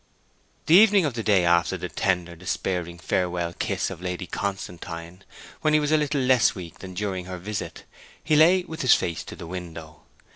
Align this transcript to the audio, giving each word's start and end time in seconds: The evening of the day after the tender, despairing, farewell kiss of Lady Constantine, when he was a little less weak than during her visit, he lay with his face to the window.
The 0.65 0.73
evening 0.73 1.05
of 1.05 1.13
the 1.13 1.21
day 1.21 1.45
after 1.45 1.77
the 1.77 1.87
tender, 1.87 2.35
despairing, 2.35 2.97
farewell 2.97 3.53
kiss 3.53 3.91
of 3.91 4.01
Lady 4.01 4.25
Constantine, 4.25 5.23
when 5.61 5.75
he 5.75 5.79
was 5.79 5.91
a 5.91 5.97
little 5.97 6.21
less 6.21 6.55
weak 6.55 6.79
than 6.79 6.95
during 6.95 7.25
her 7.25 7.37
visit, 7.37 7.83
he 8.23 8.35
lay 8.35 8.63
with 8.63 8.81
his 8.81 8.95
face 8.95 9.23
to 9.25 9.35
the 9.35 9.45
window. 9.45 10.01